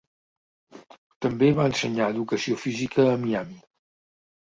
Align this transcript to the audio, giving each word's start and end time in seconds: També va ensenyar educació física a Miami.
També 1.27 1.51
va 1.61 1.69
ensenyar 1.73 2.09
educació 2.17 2.61
física 2.67 3.09
a 3.11 3.17
Miami. 3.29 3.65